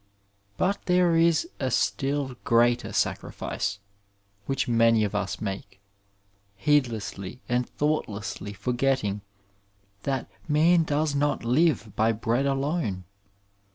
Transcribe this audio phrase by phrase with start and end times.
[0.57, 3.77] But there is a still greater sacrifice
[4.47, 5.79] which many of us make,
[6.55, 9.21] heedlessly and thoughtlessly forgetting
[10.01, 13.03] that '^ Man does not live by bread alone.